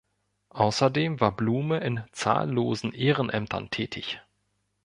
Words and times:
Außerdem 0.55 1.19
war 1.19 1.31
Blume 1.31 1.77
in 1.81 2.03
zahllosen 2.11 2.91
Ehrenämtern 2.91 3.69
tätig. 3.69 4.19